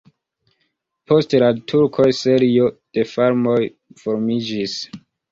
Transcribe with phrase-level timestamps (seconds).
[1.09, 2.69] Post la turkoj serio
[2.99, 3.59] de farmoj
[4.05, 4.75] formiĝis.